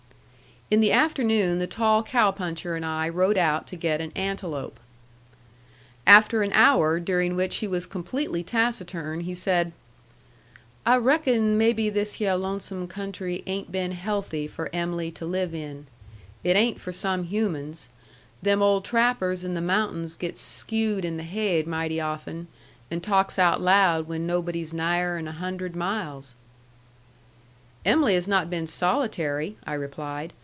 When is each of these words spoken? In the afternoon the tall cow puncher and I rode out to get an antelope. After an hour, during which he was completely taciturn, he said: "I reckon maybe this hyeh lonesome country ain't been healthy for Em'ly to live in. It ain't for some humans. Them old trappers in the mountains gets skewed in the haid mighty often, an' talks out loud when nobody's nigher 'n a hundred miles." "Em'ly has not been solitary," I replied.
In 0.73 0.79
the 0.79 0.93
afternoon 0.93 1.59
the 1.59 1.67
tall 1.67 2.01
cow 2.01 2.31
puncher 2.31 2.77
and 2.77 2.85
I 2.85 3.09
rode 3.09 3.37
out 3.37 3.67
to 3.67 3.75
get 3.75 3.99
an 3.99 4.13
antelope. 4.15 4.79
After 6.07 6.43
an 6.43 6.53
hour, 6.53 6.97
during 6.97 7.35
which 7.35 7.57
he 7.57 7.67
was 7.67 7.85
completely 7.85 8.41
taciturn, 8.41 9.19
he 9.25 9.33
said: 9.35 9.73
"I 10.85 10.95
reckon 10.95 11.57
maybe 11.57 11.89
this 11.89 12.19
hyeh 12.19 12.35
lonesome 12.39 12.87
country 12.87 13.43
ain't 13.45 13.69
been 13.69 13.91
healthy 13.91 14.47
for 14.47 14.69
Em'ly 14.73 15.11
to 15.15 15.25
live 15.25 15.53
in. 15.53 15.87
It 16.41 16.55
ain't 16.55 16.79
for 16.79 16.93
some 16.93 17.25
humans. 17.25 17.89
Them 18.41 18.61
old 18.61 18.85
trappers 18.85 19.43
in 19.43 19.55
the 19.55 19.59
mountains 19.59 20.15
gets 20.15 20.39
skewed 20.39 21.03
in 21.03 21.17
the 21.17 21.23
haid 21.23 21.67
mighty 21.67 21.99
often, 21.99 22.47
an' 22.89 23.01
talks 23.01 23.37
out 23.37 23.59
loud 23.59 24.07
when 24.07 24.25
nobody's 24.25 24.73
nigher 24.73 25.17
'n 25.17 25.27
a 25.27 25.33
hundred 25.33 25.75
miles." 25.75 26.33
"Em'ly 27.85 28.13
has 28.13 28.25
not 28.29 28.49
been 28.49 28.67
solitary," 28.67 29.57
I 29.67 29.73
replied. 29.73 30.31